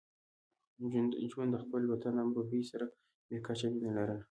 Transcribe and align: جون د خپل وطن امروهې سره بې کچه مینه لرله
جون 0.91 1.05
د 1.51 1.55
خپل 1.63 1.81
وطن 1.91 2.13
امروهې 2.25 2.61
سره 2.71 2.85
بې 3.27 3.37
کچه 3.45 3.67
مینه 3.73 3.91
لرله 3.97 4.19